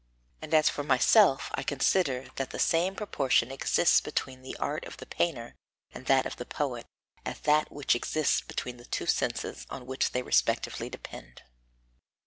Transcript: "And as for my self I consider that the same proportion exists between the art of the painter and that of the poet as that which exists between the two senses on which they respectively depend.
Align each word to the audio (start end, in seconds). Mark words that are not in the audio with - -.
"And 0.41 0.51
as 0.55 0.67
for 0.67 0.83
my 0.83 0.97
self 0.97 1.51
I 1.53 1.61
consider 1.61 2.29
that 2.37 2.49
the 2.49 2.57
same 2.57 2.95
proportion 2.95 3.51
exists 3.51 4.01
between 4.01 4.41
the 4.41 4.57
art 4.57 4.83
of 4.85 4.97
the 4.97 5.05
painter 5.05 5.53
and 5.91 6.07
that 6.07 6.25
of 6.25 6.37
the 6.37 6.43
poet 6.47 6.87
as 7.23 7.41
that 7.41 7.71
which 7.71 7.93
exists 7.93 8.41
between 8.41 8.77
the 8.77 8.85
two 8.85 9.05
senses 9.05 9.67
on 9.69 9.85
which 9.85 10.09
they 10.09 10.23
respectively 10.23 10.89
depend. 10.89 11.43